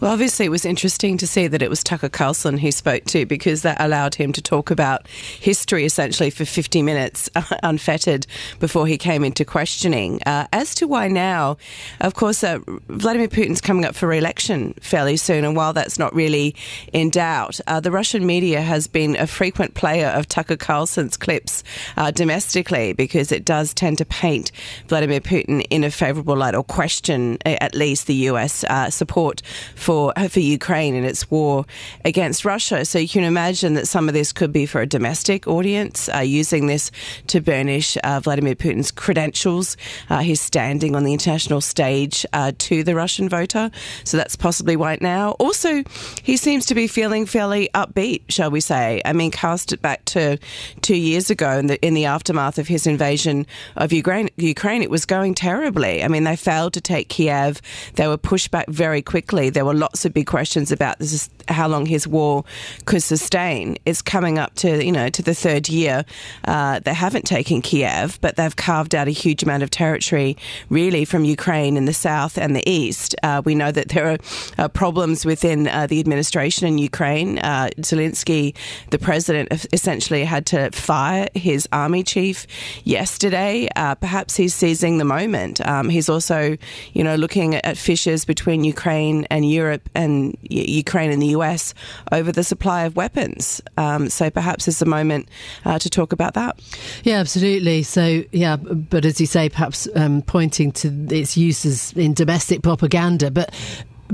Well, 0.00 0.12
obviously, 0.12 0.46
it 0.46 0.50
was 0.50 0.64
interesting 0.64 1.18
to 1.18 1.26
see 1.26 1.48
that 1.48 1.60
it 1.60 1.68
was 1.68 1.82
Tucker 1.82 2.08
Carlson 2.08 2.58
he 2.58 2.70
spoke 2.70 3.04
to 3.06 3.26
because 3.26 3.62
that 3.62 3.80
allowed 3.80 4.14
him 4.14 4.32
to 4.32 4.40
talk 4.40 4.70
about 4.70 5.08
history 5.08 5.84
essentially 5.84 6.30
for 6.30 6.44
50 6.44 6.82
minutes 6.82 7.28
unfettered 7.64 8.26
before 8.60 8.86
he 8.86 8.96
came 8.96 9.24
into 9.24 9.44
questioning. 9.44 10.20
Uh, 10.24 10.46
as 10.52 10.74
to 10.76 10.86
why 10.86 11.08
now, 11.08 11.56
of 12.00 12.14
course, 12.14 12.44
uh, 12.44 12.58
Vladimir 12.88 13.26
Putin's 13.26 13.60
coming 13.60 13.84
up 13.84 13.96
for 13.96 14.06
re 14.06 14.18
election 14.18 14.74
fairly 14.80 15.16
soon, 15.16 15.44
and 15.44 15.56
while 15.56 15.72
that's 15.72 15.98
not 15.98 16.14
really 16.14 16.54
in 16.92 17.10
doubt, 17.10 17.58
uh, 17.66 17.80
the 17.80 17.90
Russian 17.90 18.24
media 18.24 18.60
has 18.60 18.86
been 18.86 19.16
a 19.16 19.26
frequent 19.26 19.74
player 19.74 20.08
of 20.08 20.28
Tucker 20.28 20.56
Carlson's 20.56 21.16
clips 21.16 21.64
uh, 21.96 22.12
domestically 22.12 22.92
because 22.92 23.32
it 23.32 23.44
does 23.44 23.74
tend 23.74 23.98
to 23.98 24.04
paint 24.04 24.52
Vladimir 24.86 25.20
Putin 25.20 25.66
in 25.70 25.82
a 25.82 25.90
favourable 26.18 26.36
light 26.36 26.54
or 26.54 26.64
question 26.64 27.38
at 27.44 27.74
least 27.74 28.08
the 28.08 28.14
US 28.30 28.64
uh, 28.64 28.90
support 28.90 29.40
for 29.76 30.12
for 30.28 30.40
Ukraine 30.40 30.94
in 30.94 31.04
its 31.04 31.30
war 31.30 31.64
against 32.04 32.44
Russia. 32.44 32.84
So 32.84 32.98
you 32.98 33.08
can 33.08 33.22
imagine 33.22 33.74
that 33.74 33.86
some 33.86 34.08
of 34.08 34.14
this 34.14 34.32
could 34.32 34.52
be 34.52 34.66
for 34.66 34.80
a 34.80 34.86
domestic 34.86 35.46
audience, 35.46 36.08
uh, 36.12 36.18
using 36.18 36.66
this 36.66 36.90
to 37.28 37.40
burnish 37.40 37.96
uh, 38.02 38.20
Vladimir 38.20 38.56
Putin's 38.56 38.90
credentials, 38.90 39.76
uh, 40.10 40.18
his 40.18 40.40
standing 40.40 40.96
on 40.96 41.04
the 41.04 41.12
international 41.12 41.60
stage 41.60 42.26
uh, 42.32 42.50
to 42.58 42.82
the 42.82 42.94
Russian 42.96 43.28
voter. 43.28 43.70
So 44.02 44.16
that's 44.16 44.34
possibly 44.34 44.74
why 44.74 44.98
now. 45.00 45.32
Also, 45.38 45.84
he 46.22 46.36
seems 46.36 46.66
to 46.66 46.74
be 46.74 46.88
feeling 46.88 47.26
fairly 47.26 47.68
upbeat, 47.74 48.22
shall 48.28 48.50
we 48.50 48.60
say? 48.60 49.00
I 49.04 49.12
mean, 49.12 49.30
cast 49.30 49.72
it 49.72 49.80
back 49.80 50.04
to 50.06 50.38
two 50.80 50.96
years 50.96 51.30
ago 51.30 51.58
in 51.58 51.66
the 51.68 51.78
in 51.86 51.94
the 51.94 52.06
aftermath 52.06 52.58
of 52.58 52.66
his 52.66 52.86
invasion 52.86 53.46
of 53.76 53.92
Ukraine. 53.92 54.28
Ukraine, 54.36 54.82
it 54.82 54.90
was 54.90 55.04
going 55.04 55.34
terribly. 55.34 56.02
I 56.02 56.07
mean, 56.08 56.24
they 56.24 56.36
failed 56.36 56.72
to 56.74 56.80
take 56.80 57.08
Kiev. 57.08 57.60
They 57.94 58.08
were 58.08 58.16
pushed 58.16 58.50
back 58.50 58.68
very 58.68 59.02
quickly. 59.02 59.50
There 59.50 59.64
were 59.64 59.74
lots 59.74 60.04
of 60.04 60.12
big 60.12 60.26
questions 60.26 60.72
about 60.72 60.98
this, 60.98 61.30
how 61.48 61.68
long 61.68 61.86
his 61.86 62.06
war 62.06 62.44
could 62.84 63.02
sustain. 63.02 63.76
It's 63.84 64.02
coming 64.02 64.38
up 64.38 64.54
to 64.56 64.84
you 64.84 64.92
know 64.92 65.08
to 65.08 65.22
the 65.22 65.34
third 65.34 65.68
year. 65.68 66.04
Uh, 66.44 66.80
they 66.80 66.94
haven't 66.94 67.24
taken 67.24 67.62
Kiev, 67.62 68.18
but 68.20 68.36
they've 68.36 68.56
carved 68.56 68.94
out 68.94 69.08
a 69.08 69.12
huge 69.12 69.42
amount 69.42 69.62
of 69.62 69.70
territory, 69.70 70.36
really, 70.68 71.04
from 71.04 71.24
Ukraine 71.24 71.76
in 71.76 71.84
the 71.84 71.92
south 71.92 72.38
and 72.38 72.54
the 72.54 72.68
east. 72.68 73.14
Uh, 73.22 73.42
we 73.44 73.54
know 73.54 73.72
that 73.72 73.88
there 73.90 74.12
are 74.12 74.18
uh, 74.58 74.68
problems 74.68 75.24
within 75.24 75.68
uh, 75.68 75.86
the 75.86 76.00
administration 76.00 76.66
in 76.66 76.78
Ukraine. 76.78 77.38
Uh, 77.38 77.70
Zelensky, 77.80 78.54
the 78.90 78.98
president, 78.98 79.66
essentially 79.72 80.24
had 80.24 80.46
to 80.46 80.70
fire 80.70 81.28
his 81.34 81.68
army 81.72 82.02
chief 82.02 82.46
yesterday. 82.84 83.68
Uh, 83.76 83.94
perhaps 83.94 84.36
he's 84.36 84.54
seizing 84.54 84.98
the 84.98 85.04
moment. 85.04 85.66
Um, 85.66 85.88
he's 85.98 86.08
also, 86.08 86.56
you 86.92 87.02
know, 87.02 87.16
looking 87.16 87.56
at 87.56 87.76
fissures 87.76 88.24
between 88.24 88.62
Ukraine 88.62 89.26
and 89.30 89.48
Europe 89.48 89.88
and 89.94 90.36
Ukraine 90.42 91.10
and 91.10 91.20
the 91.20 91.32
US 91.38 91.74
over 92.12 92.30
the 92.30 92.44
supply 92.44 92.84
of 92.84 92.94
weapons. 92.94 93.60
Um, 93.76 94.08
so 94.08 94.30
perhaps 94.30 94.68
it's 94.68 94.80
a 94.80 94.86
moment 94.86 95.28
uh, 95.64 95.78
to 95.80 95.90
talk 95.90 96.12
about 96.12 96.34
that. 96.34 96.60
Yeah, 97.02 97.18
absolutely. 97.18 97.82
So, 97.82 98.22
yeah, 98.30 98.56
but 98.56 99.04
as 99.04 99.20
you 99.20 99.26
say, 99.26 99.48
perhaps 99.48 99.88
um, 99.96 100.22
pointing 100.22 100.72
to 100.72 100.88
its 101.10 101.36
uses 101.36 101.92
in 101.94 102.14
domestic 102.14 102.62
propaganda. 102.62 103.30
But 103.30 103.52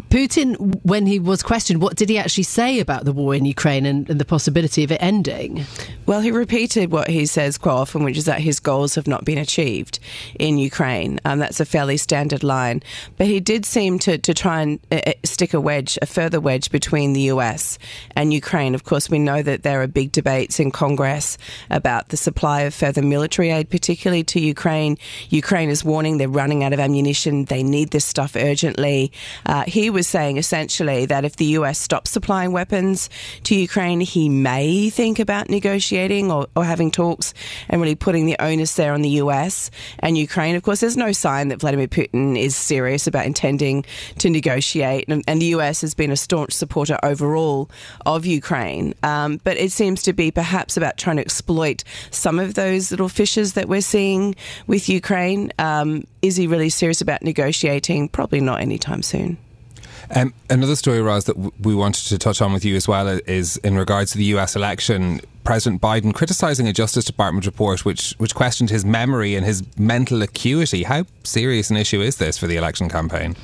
Putin, 0.08 0.80
when 0.84 1.06
he 1.06 1.18
was 1.18 1.42
questioned, 1.42 1.80
what 1.80 1.96
did 1.96 2.08
he 2.08 2.18
actually 2.18 2.44
say 2.44 2.80
about 2.80 3.04
the 3.04 3.12
war 3.12 3.34
in 3.34 3.44
Ukraine 3.44 3.86
and, 3.86 4.08
and, 4.10 4.20
the 4.20 4.24
possibility 4.24 4.82
of 4.82 4.90
it 4.90 5.00
ending? 5.00 5.64
Well, 6.06 6.20
he 6.20 6.30
repeated 6.30 6.90
what 6.90 7.08
he 7.08 7.24
says 7.26 7.56
quite 7.56 7.72
often, 7.72 8.04
which 8.04 8.18
is 8.18 8.24
that 8.24 8.40
his 8.40 8.60
goals 8.60 8.94
have 8.96 9.06
not 9.06 9.24
been 9.24 9.38
achieved 9.38 10.00
in 10.38 10.58
Ukraine. 10.58 11.20
Um, 11.24 11.38
that's 11.38 11.60
a 11.60 11.64
fairly 11.64 11.96
standard 11.96 12.42
line. 12.42 12.82
But 13.16 13.28
he 13.28 13.40
did 13.40 13.64
seem 13.64 13.98
to, 14.00 14.18
to 14.18 14.34
try 14.34 14.60
and 14.62 14.80
uh, 14.90 15.00
uh 15.06 15.12
stick 15.24 15.54
a 15.54 15.60
wedge, 15.60 15.98
a 16.02 16.06
further 16.06 16.40
wedge 16.40 16.70
between 16.70 17.12
the 17.12 17.22
US 17.34 17.78
and 18.16 18.34
Ukraine. 18.34 18.74
Of 18.74 18.84
course, 18.84 19.08
we 19.08 19.18
know 19.18 19.40
that 19.42 19.62
there 19.62 19.80
are 19.82 19.86
big 19.86 20.10
debates 20.10 20.58
in 20.58 20.72
Congress 20.72 21.38
about 21.70 22.08
the 22.08 22.16
supply 22.16 22.62
of 22.62 22.74
further 22.74 23.02
military 23.02 23.50
aid, 23.50 23.70
particularly 23.70 24.24
to 24.24 24.40
Ukraine. 24.40 24.98
Ukraine 25.30 25.70
is 25.70 25.84
warning 25.84 26.18
they're 26.18 26.28
running 26.28 26.64
out 26.64 26.72
of 26.72 26.80
ammunition. 26.80 27.44
They 27.44 27.62
need 27.62 27.90
this 27.90 28.04
stuff 28.04 28.34
urgently. 28.36 29.12
Uh, 29.46 29.64
he 29.66 29.84
he 29.84 29.90
was 29.90 30.08
saying 30.08 30.38
essentially 30.38 31.04
that 31.04 31.26
if 31.26 31.36
the 31.36 31.44
US 31.58 31.78
stops 31.78 32.10
supplying 32.10 32.52
weapons 32.52 33.10
to 33.42 33.54
Ukraine, 33.54 34.00
he 34.00 34.30
may 34.30 34.88
think 34.88 35.18
about 35.18 35.50
negotiating 35.50 35.93
or, 35.94 36.46
or 36.56 36.64
having 36.64 36.90
talks 36.90 37.32
and 37.68 37.80
really 37.80 37.94
putting 37.94 38.26
the 38.26 38.36
onus 38.40 38.74
there 38.74 38.92
on 38.92 39.02
the 39.02 39.10
US 39.10 39.70
and 40.00 40.18
Ukraine. 40.18 40.56
Of 40.56 40.62
course, 40.62 40.80
there's 40.80 40.96
no 40.96 41.12
sign 41.12 41.48
that 41.48 41.60
Vladimir 41.60 41.86
Putin 41.86 42.36
is 42.36 42.56
serious 42.56 43.06
about 43.06 43.26
intending 43.26 43.84
to 44.18 44.28
negotiate, 44.28 45.04
and, 45.08 45.22
and 45.28 45.40
the 45.40 45.46
US 45.46 45.80
has 45.82 45.94
been 45.94 46.10
a 46.10 46.16
staunch 46.16 46.52
supporter 46.52 46.98
overall 47.02 47.70
of 48.06 48.26
Ukraine. 48.26 48.94
Um, 49.02 49.40
but 49.44 49.56
it 49.56 49.70
seems 49.70 50.02
to 50.02 50.12
be 50.12 50.30
perhaps 50.30 50.76
about 50.76 50.98
trying 50.98 51.16
to 51.16 51.22
exploit 51.22 51.84
some 52.10 52.38
of 52.38 52.54
those 52.54 52.90
little 52.90 53.08
fissures 53.08 53.52
that 53.52 53.68
we're 53.68 53.80
seeing 53.80 54.34
with 54.66 54.88
Ukraine. 54.88 55.52
Um, 55.58 56.04
is 56.22 56.36
he 56.36 56.46
really 56.46 56.70
serious 56.70 57.00
about 57.00 57.22
negotiating? 57.22 58.08
Probably 58.08 58.40
not 58.40 58.60
anytime 58.60 59.02
soon. 59.02 59.38
Um, 60.14 60.34
another 60.50 60.76
story, 60.76 61.00
Roz, 61.00 61.24
that 61.24 61.34
w- 61.34 61.52
we 61.60 61.74
wanted 61.74 62.08
to 62.08 62.18
touch 62.18 62.42
on 62.42 62.52
with 62.52 62.64
you 62.64 62.76
as 62.76 62.86
well 62.86 63.08
is 63.26 63.56
in 63.58 63.76
regards 63.76 64.12
to 64.12 64.18
the 64.18 64.24
US 64.24 64.56
election. 64.56 65.20
President 65.44 65.80
Biden 65.80 66.14
criticising 66.14 66.66
a 66.66 66.72
Justice 66.72 67.04
Department 67.04 67.46
report 67.46 67.84
which 67.84 68.14
which 68.18 68.34
questioned 68.34 68.70
his 68.70 68.84
memory 68.84 69.36
and 69.36 69.44
his 69.44 69.62
mental 69.78 70.22
acuity. 70.22 70.84
How 70.84 71.04
serious 71.22 71.70
an 71.70 71.76
issue 71.76 72.00
is 72.00 72.16
this 72.16 72.38
for 72.38 72.46
the 72.46 72.56
election 72.56 72.88
campaign? 72.88 73.36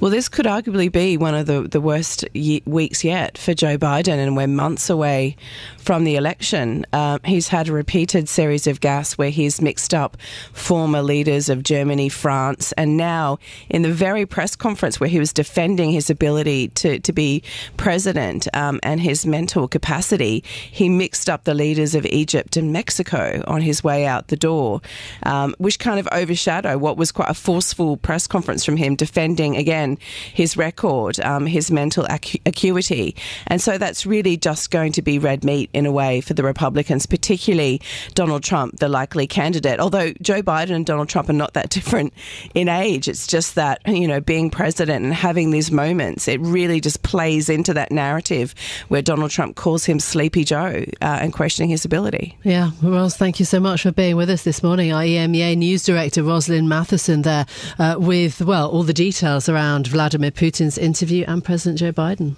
Well, 0.00 0.10
this 0.10 0.28
could 0.28 0.46
arguably 0.46 0.90
be 0.90 1.16
one 1.16 1.36
of 1.36 1.46
the, 1.46 1.62
the 1.62 1.80
worst 1.80 2.24
ye- 2.34 2.64
weeks 2.66 3.04
yet 3.04 3.38
for 3.38 3.54
Joe 3.54 3.78
Biden, 3.78 4.18
and 4.18 4.36
we're 4.36 4.48
months 4.48 4.90
away 4.90 5.36
from 5.78 6.02
the 6.02 6.16
election. 6.16 6.84
Uh, 6.92 7.20
he's 7.24 7.46
had 7.46 7.68
a 7.68 7.72
repeated 7.72 8.28
series 8.28 8.66
of 8.66 8.80
gaffes 8.80 9.16
where 9.16 9.30
he's 9.30 9.60
mixed 9.62 9.94
up 9.94 10.16
former 10.52 11.00
leaders 11.00 11.48
of 11.48 11.62
Germany, 11.62 12.08
France, 12.08 12.72
and 12.72 12.96
now 12.96 13.38
in 13.70 13.82
the 13.82 13.92
very 13.92 14.26
press 14.26 14.56
conference 14.56 14.98
where 14.98 15.08
he 15.08 15.20
was 15.20 15.32
defending 15.32 15.92
his 15.92 16.10
ability 16.10 16.68
to, 16.68 16.98
to 16.98 17.12
be 17.12 17.42
president 17.76 18.48
um, 18.52 18.80
and 18.82 19.00
his 19.00 19.24
mental 19.24 19.68
capacity, 19.68 20.42
he 20.72 20.88
mixed 20.88 21.30
up 21.30 21.44
the 21.44 21.54
leaders 21.54 21.94
of 21.94 22.04
Egypt 22.06 22.56
and 22.56 22.72
Mexico 22.72 23.44
on 23.46 23.60
his 23.60 23.84
way 23.84 24.06
out 24.06 24.26
the 24.26 24.36
door, 24.36 24.80
um, 25.22 25.54
which 25.58 25.78
kind 25.78 26.00
of 26.00 26.08
overshadowed 26.12 26.80
what 26.80 26.96
was 26.96 27.12
quite 27.12 27.30
a 27.30 27.34
forceful 27.34 27.96
press 27.96 28.26
conference 28.26 28.64
from 28.64 28.76
him 28.76 28.96
defending 28.96 29.56
again 29.56 29.83
his 30.32 30.56
record, 30.56 31.20
um, 31.20 31.46
his 31.46 31.70
mental 31.70 32.04
acu- 32.04 32.40
acuity. 32.46 33.14
And 33.46 33.60
so 33.60 33.78
that's 33.78 34.06
really 34.06 34.36
just 34.36 34.70
going 34.70 34.92
to 34.92 35.02
be 35.02 35.18
red 35.18 35.44
meat 35.44 35.70
in 35.72 35.86
a 35.86 35.92
way 35.92 36.20
for 36.20 36.34
the 36.34 36.42
Republicans, 36.42 37.06
particularly 37.06 37.80
Donald 38.14 38.42
Trump, 38.42 38.78
the 38.78 38.88
likely 38.88 39.26
candidate. 39.26 39.80
Although 39.80 40.12
Joe 40.20 40.42
Biden 40.42 40.74
and 40.76 40.86
Donald 40.86 41.08
Trump 41.08 41.28
are 41.28 41.34
not 41.34 41.54
that 41.54 41.70
different 41.76 42.12
in 42.54 42.68
age, 42.68 43.08
it's 43.08 43.26
just 43.26 43.54
that, 43.54 43.80
you 43.86 44.08
know, 44.08 44.20
being 44.20 44.50
president 44.50 45.04
and 45.04 45.14
having 45.14 45.50
these 45.50 45.70
moments, 45.70 46.28
it 46.28 46.40
really 46.40 46.80
just 46.80 47.02
plays 47.02 47.48
into 47.48 47.74
that 47.74 47.90
narrative 47.90 48.54
where 48.88 49.02
Donald 49.02 49.30
Trump 49.30 49.56
calls 49.56 49.84
him 49.84 50.00
Sleepy 50.00 50.44
Joe 50.44 50.84
uh, 51.00 51.18
and 51.20 51.32
questioning 51.32 51.70
his 51.70 51.84
ability. 51.84 52.36
Yeah, 52.42 52.70
Ros, 52.82 53.16
thank 53.16 53.38
you 53.38 53.46
so 53.46 53.60
much 53.60 53.82
for 53.82 53.92
being 53.92 54.16
with 54.16 54.30
us 54.30 54.44
this 54.44 54.62
morning. 54.62 54.92
Our 54.92 55.02
EMEA 55.02 55.56
News 55.56 55.84
Director, 55.84 56.22
Rosalind 56.22 56.68
Matheson, 56.68 57.22
there 57.22 57.46
uh, 57.78 57.96
with, 57.98 58.40
well, 58.40 58.70
all 58.70 58.82
the 58.82 58.92
details 58.92 59.48
around 59.48 59.73
around 59.74 59.88
Vladimir 59.88 60.30
Putin's 60.30 60.78
interview 60.78 61.24
and 61.26 61.42
President 61.42 61.78
Joe 61.80 61.92
Biden. 61.92 62.36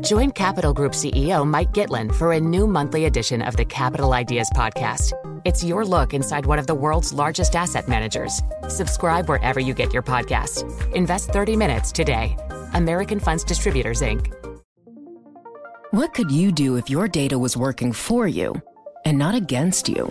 Join 0.00 0.30
Capital 0.30 0.72
Group 0.72 0.92
CEO 0.92 1.46
Mike 1.46 1.72
Gitlin 1.72 2.14
for 2.14 2.32
a 2.32 2.40
new 2.40 2.66
monthly 2.66 3.04
edition 3.04 3.42
of 3.42 3.56
the 3.56 3.64
Capital 3.66 4.14
Ideas 4.14 4.48
Podcast. 4.56 5.12
It's 5.44 5.62
your 5.62 5.84
look 5.84 6.14
inside 6.14 6.46
one 6.46 6.58
of 6.58 6.66
the 6.66 6.74
world's 6.74 7.12
largest 7.12 7.54
asset 7.56 7.88
managers. 7.88 8.40
Subscribe 8.68 9.28
wherever 9.28 9.60
you 9.60 9.74
get 9.74 9.92
your 9.92 10.02
podcasts. 10.02 10.64
Invest 10.94 11.28
30 11.28 11.56
minutes 11.56 11.92
today. 11.92 12.38
American 12.72 13.20
Funds 13.20 13.44
Distributors, 13.44 14.00
Inc. 14.00 14.32
What 15.90 16.14
could 16.14 16.30
you 16.30 16.52
do 16.52 16.76
if 16.76 16.88
your 16.88 17.06
data 17.06 17.38
was 17.38 17.54
working 17.54 17.92
for 17.92 18.26
you 18.26 18.62
and 19.04 19.18
not 19.18 19.34
against 19.34 19.90
you? 19.90 20.10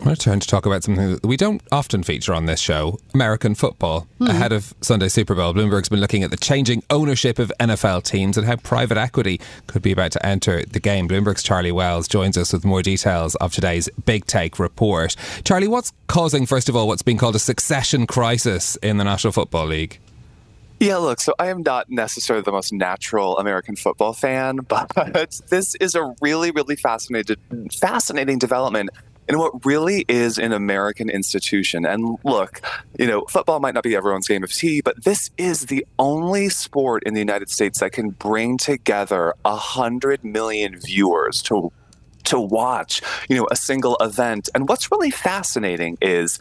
I 0.00 0.04
want 0.04 0.20
to 0.20 0.24
turn 0.24 0.38
to 0.38 0.46
talk 0.46 0.64
about 0.64 0.84
something 0.84 1.14
that 1.14 1.26
we 1.26 1.36
don't 1.36 1.60
often 1.72 2.04
feature 2.04 2.32
on 2.32 2.46
this 2.46 2.60
show 2.60 3.00
American 3.14 3.56
football. 3.56 4.06
Mm. 4.20 4.28
Ahead 4.28 4.52
of 4.52 4.72
Sunday 4.80 5.08
Super 5.08 5.34
Bowl, 5.34 5.52
Bloomberg's 5.52 5.88
been 5.88 6.00
looking 6.00 6.22
at 6.22 6.30
the 6.30 6.36
changing 6.36 6.84
ownership 6.88 7.40
of 7.40 7.52
NFL 7.58 8.04
teams 8.04 8.38
and 8.38 8.46
how 8.46 8.54
private 8.56 8.96
equity 8.96 9.40
could 9.66 9.82
be 9.82 9.90
about 9.90 10.12
to 10.12 10.24
enter 10.24 10.64
the 10.64 10.78
game. 10.78 11.08
Bloomberg's 11.08 11.42
Charlie 11.42 11.72
Wells 11.72 12.06
joins 12.06 12.38
us 12.38 12.52
with 12.52 12.64
more 12.64 12.80
details 12.80 13.34
of 13.36 13.52
today's 13.52 13.88
Big 14.04 14.24
Take 14.26 14.60
report. 14.60 15.16
Charlie, 15.44 15.68
what's 15.68 15.92
causing, 16.06 16.46
first 16.46 16.68
of 16.68 16.76
all, 16.76 16.86
what's 16.86 17.02
being 17.02 17.18
called 17.18 17.34
a 17.34 17.40
succession 17.40 18.06
crisis 18.06 18.76
in 18.76 18.98
the 18.98 19.04
National 19.04 19.32
Football 19.32 19.66
League? 19.66 19.98
Yeah, 20.80 20.98
look, 20.98 21.20
so 21.20 21.34
I 21.40 21.48
am 21.48 21.62
not 21.62 21.90
necessarily 21.90 22.44
the 22.44 22.52
most 22.52 22.72
natural 22.72 23.36
American 23.38 23.74
football 23.74 24.12
fan, 24.12 24.56
but 24.68 25.40
this 25.48 25.74
is 25.76 25.96
a 25.96 26.14
really, 26.20 26.52
really 26.52 26.76
fascinating, 26.76 27.36
fascinating 27.72 28.38
development 28.38 28.90
in 29.28 29.38
what 29.38 29.64
really 29.64 30.04
is 30.08 30.38
an 30.38 30.52
American 30.52 31.10
institution. 31.10 31.84
And 31.84 32.18
look, 32.24 32.60
you 32.98 33.06
know, 33.06 33.24
football 33.28 33.60
might 33.60 33.74
not 33.74 33.84
be 33.84 33.94
everyone's 33.94 34.26
game 34.26 34.42
of 34.42 34.52
tea, 34.52 34.80
but 34.80 35.04
this 35.04 35.30
is 35.36 35.66
the 35.66 35.86
only 35.98 36.48
sport 36.48 37.02
in 37.04 37.14
the 37.14 37.20
United 37.20 37.50
States 37.50 37.80
that 37.80 37.92
can 37.92 38.10
bring 38.10 38.58
together 38.58 39.34
a 39.44 39.56
hundred 39.56 40.24
million 40.24 40.78
viewers 40.78 41.42
to 41.42 41.72
to 42.24 42.38
watch, 42.38 43.00
you 43.28 43.36
know, 43.36 43.48
a 43.50 43.56
single 43.56 43.96
event. 44.00 44.50
And 44.54 44.68
what's 44.68 44.90
really 44.90 45.10
fascinating 45.10 45.96
is 46.02 46.40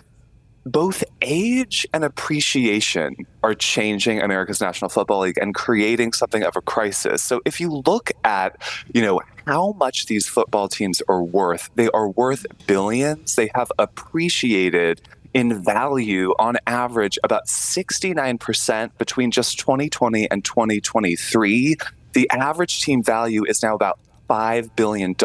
both 0.72 1.04
age 1.22 1.88
and 1.94 2.04
appreciation 2.04 3.16
are 3.44 3.54
changing 3.54 4.22
America's 4.22 4.60
National 4.60 4.90
Football 4.90 5.22
League 5.22 5.38
and 5.38 5.56
creating 5.56 6.14
something 6.14 6.44
of 6.44 6.56
a 6.56 6.62
crisis. 6.62 7.24
So 7.24 7.42
if 7.46 7.62
you 7.62 7.70
look 7.86 8.12
at, 8.24 8.62
you 8.94 9.02
know, 9.02 9.22
how 9.46 9.72
much 9.74 10.08
these 10.08 10.28
football 10.28 10.68
teams 10.68 11.02
are 11.08 11.24
worth, 11.24 11.70
they 11.76 11.90
are 11.90 12.10
worth 12.10 12.46
billions. 12.68 13.36
They 13.36 13.50
have 13.56 13.72
appreciated 13.80 15.02
in 15.34 15.64
value 15.64 16.34
on 16.40 16.58
average 16.68 17.18
about 17.24 17.48
69% 17.48 18.98
between 18.98 19.32
just 19.32 19.60
2020 19.60 20.30
and 20.30 20.44
2023. 20.44 21.76
The 22.14 22.30
average 22.32 22.82
team 22.82 23.04
value 23.04 23.46
is 23.46 23.64
now 23.64 23.76
about 23.76 24.00
$5 24.30 24.76
billion. 24.76 25.16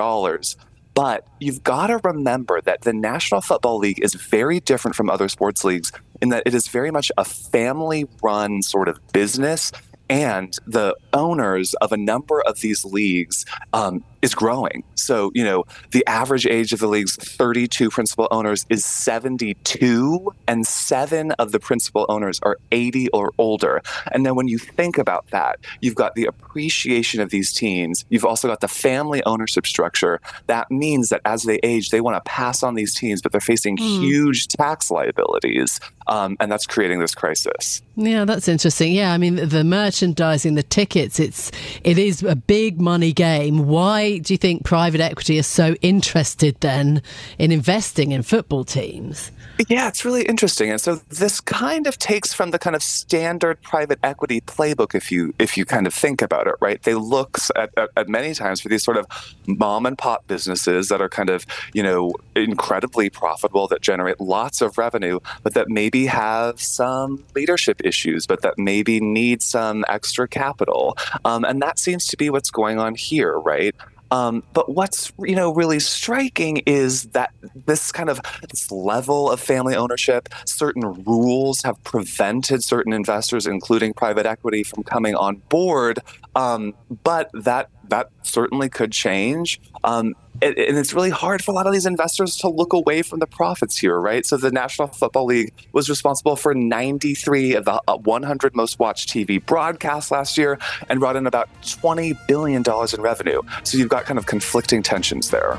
But 0.95 1.27
you've 1.41 1.63
got 1.63 1.87
to 1.87 1.99
remember 2.05 2.61
that 2.61 2.83
the 2.83 2.93
National 2.93 3.41
Football 3.41 3.79
League 3.79 4.03
is 4.03 4.15
very 4.15 4.61
different 4.61 4.95
from 4.95 5.09
other 5.09 5.29
sports 5.29 5.65
leagues 5.65 5.91
in 6.21 6.29
that 6.29 6.43
it 6.45 6.55
is 6.55 6.69
very 6.69 6.91
much 6.91 7.11
a 7.17 7.25
family 7.25 8.07
run 8.23 8.63
sort 8.63 8.89
of 8.89 9.01
business 9.13 9.73
and 10.11 10.59
the 10.67 10.95
owners 11.15 11.75
of 11.75 11.93
a 11.93 11.97
number 11.97 12.43
of 12.43 12.61
these 12.61 12.85
leagues 12.85 13.47
um, 13.73 14.05
is 14.23 14.35
growing. 14.35 14.85
So, 14.95 15.33
you 15.35 15.45
know, 15.45 15.65
the 15.91 16.07
average 16.07 16.47
age 16.47 16.73
of 16.73 16.79
the 16.79 16.87
league's 16.87 17.17
32 17.17 17.91
principal 17.91 18.29
owners 18.31 18.65
is 18.69 18.85
72, 18.85 20.33
and 20.47 20.67
seven 20.67 21.33
of 21.33 21.53
the 21.53 21.59
principal 21.59 22.07
owners 22.09 22.39
are 22.43 22.57
80 22.71 23.09
or 23.11 23.33
older. 23.39 23.83
And 24.13 24.25
then 24.25 24.37
when 24.37 24.49
you 24.49 24.59
think 24.59 24.97
about 24.97 25.27
that, 25.31 25.59
you've 25.81 25.97
got 25.97 26.15
the 26.15 26.27
appreciation 26.27 27.21
of 27.21 27.31
these 27.31 27.53
teams. 27.53 28.05
You've 28.09 28.25
also 28.25 28.49
got 28.49 28.61
the 28.61 28.69
family 28.69 29.23
ownership 29.25 29.67
structure. 29.67 30.21
That 30.47 30.71
means 30.71 31.09
that 31.09 31.21
as 31.25 31.43
they 31.43 31.59
age, 31.63 31.91
they 31.91 32.01
want 32.01 32.17
to 32.17 32.31
pass 32.31 32.63
on 32.63 32.75
these 32.75 32.95
teams, 32.95 33.21
but 33.21 33.33
they're 33.33 33.41
facing 33.41 33.77
mm. 33.77 34.01
huge 34.01 34.49
tax 34.49 34.91
liabilities. 34.91 35.81
Um, 36.07 36.37
and 36.41 36.51
that's 36.51 36.67
creating 36.67 36.99
this 36.99 37.15
crisis. 37.15 37.83
Yeah, 37.97 38.25
that's 38.25 38.49
interesting. 38.49 38.93
Yeah, 38.93 39.13
I 39.13 39.19
mean, 39.19 39.37
the 39.37 39.65
merchandising, 39.65 40.55
the 40.55 40.63
tickets, 40.63 41.21
it's 41.21 41.53
it 41.85 41.99
is 41.99 42.23
a 42.23 42.37
big 42.37 42.81
money 42.81 43.13
game. 43.13 43.67
Why 43.67 44.12
do 44.21 44.35
you 44.35 44.39
think 44.39 44.65
private 44.65 45.01
equity 45.01 45.39
is 45.39 45.47
so 45.47 45.75
interested 45.83 46.57
then 46.61 47.03
in 47.39 47.53
investing 47.53 48.13
in 48.13 48.23
football 48.23 48.65
teams? 48.65 49.31
Yeah, 49.69 49.89
it's 49.89 50.05
really 50.05 50.23
interesting. 50.23 50.71
And 50.71 50.81
so 50.81 50.97
this 51.09 51.41
kind 51.41 51.87
of 51.87 51.99
takes 51.99 52.33
from 52.33 52.51
the 52.51 52.59
kind 52.59 52.75
of 52.75 52.83
standard 52.83 53.61
private 53.63 53.99
equity 54.03 54.41
playbook 54.41 54.95
if 54.95 55.13
you 55.13 55.35
if 55.39 55.57
you 55.57 55.65
kind 55.65 55.87
of 55.87 55.95
think 55.95 56.23
about 56.23 56.47
it, 56.47 56.55
right? 56.61 56.83
They 56.83 56.95
look 56.95 57.39
at, 57.57 57.71
at, 57.77 57.91
at 57.97 58.09
many 58.09 58.35
times 58.35 58.61
for 58.61 58.69
these 58.69 58.83
sort 58.83 58.97
of 58.97 59.07
mom 59.47 59.87
and 59.87 59.97
pop 59.97 60.27
businesses 60.27 60.89
that 60.89 61.01
are 61.01 61.09
kind 61.09 61.31
of, 61.31 61.47
you 61.75 61.83
know, 61.83 62.15
incredibly 62.35 63.11
profitable 63.11 63.69
that 63.69 63.83
generate 63.83 64.21
lots 64.21 64.61
of 64.61 64.79
revenue, 64.79 65.21
but 65.43 65.55
that 65.55 65.69
maybe 65.69 66.07
have 66.07 66.61
some 66.61 67.23
leadership 67.35 67.81
issues, 67.85 68.27
but 68.27 68.43
that 68.43 68.59
maybe 68.59 69.01
need 69.01 69.43
some 69.43 69.85
extra 69.89 70.27
capital. 70.27 70.97
Um, 71.25 71.45
and 71.45 71.61
that 71.63 71.79
seems 71.79 72.07
to 72.07 72.17
be 72.17 72.31
what's 72.31 72.51
going 72.51 72.79
on 72.79 72.95
here, 72.95 73.39
right? 73.39 73.75
Um, 74.13 74.43
but 74.53 74.69
what's 74.69 75.11
you 75.21 75.35
know 75.35 75.55
really 75.55 75.81
striking 75.81 76.59
is 76.67 77.05
that 77.17 77.33
this 77.65 77.91
kind 77.91 78.11
of 78.11 78.21
this 78.51 78.71
level 78.71 79.31
of 79.31 79.41
family 79.41 79.75
ownership, 79.75 80.29
certain 80.45 81.03
rules 81.05 81.63
have 81.63 81.83
prevented 81.83 82.63
certain 82.63 82.93
investors, 82.93 83.47
including 83.47 83.95
private 83.95 84.27
equity, 84.27 84.65
from 84.65 84.83
coming 84.83 85.15
on 85.15 85.37
board. 85.49 86.01
Um, 86.35 86.75
but 87.05 87.31
that 87.35 87.69
that 87.89 88.11
certainly 88.23 88.69
could 88.69 88.91
change. 88.93 89.61
Um, 89.85 90.15
and, 90.41 90.55
it's 90.57 90.95
really 90.95 91.11
hard 91.11 91.45
for 91.45 91.51
a 91.53 91.55
lot 91.55 91.67
of 91.67 91.73
these 91.73 91.87
investors 91.87 92.37
to 92.39 92.49
look 92.49 92.73
away 92.73 93.03
from 93.03 93.21
the 93.21 93.27
profits 93.27 93.77
here, 93.77 93.99
right? 94.01 94.25
So 94.25 94.37
the 94.37 94.51
National 94.51 94.89
Football 94.89 95.27
League 95.27 95.53
was 95.73 95.91
responsible 95.91 96.37
for 96.37 96.55
93 96.55 97.55
of 97.55 97.65
the 97.65 97.81
uh, 97.87 97.99
100 97.99 98.57
most 98.57 98.79
watched 98.79 99.11
TV 99.11 99.45
broadcasts 99.45 100.11
last 100.11 100.39
year 100.39 100.59
and 100.89 101.01
brought 101.01 101.17
in 101.17 101.27
about 101.27 101.49
$20 101.63 102.19
billion 102.27 102.63
in 102.67 103.03
revenue. 103.03 103.43
So 103.63 103.79
you've 103.79 103.91
got 103.91 104.05
kind 104.05 104.19
of 104.19 104.27
conflicting 104.27 104.83
tensions 104.83 105.31
there. 105.31 105.59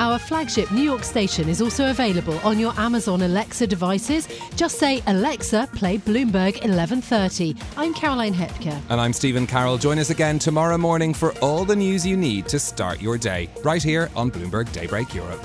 Our 0.00 0.18
flagship 0.18 0.72
New 0.72 0.80
York 0.80 1.04
station 1.04 1.46
is 1.46 1.60
also 1.60 1.90
available 1.90 2.38
on 2.38 2.58
your 2.58 2.72
Amazon 2.80 3.20
Alexa 3.20 3.66
devices. 3.66 4.26
Just 4.56 4.78
say, 4.78 5.02
Alexa, 5.06 5.68
play 5.74 5.98
Bloomberg 5.98 6.54
1130. 6.64 7.54
I'm 7.76 7.92
Caroline 7.92 8.32
Hepker. 8.32 8.80
And 8.88 8.98
I'm 8.98 9.12
Stephen 9.12 9.46
Carroll. 9.46 9.76
Join 9.76 9.98
us 9.98 10.08
again 10.08 10.38
tomorrow 10.38 10.78
morning 10.78 11.12
for 11.12 11.38
all 11.40 11.66
the 11.66 11.76
news 11.76 12.06
you 12.06 12.16
need 12.16 12.48
to 12.48 12.58
start 12.58 13.02
your 13.02 13.18
day, 13.18 13.50
right 13.62 13.82
here 13.82 14.10
on 14.16 14.30
Bloomberg 14.30 14.72
Daybreak 14.72 15.14
Europe. 15.14 15.44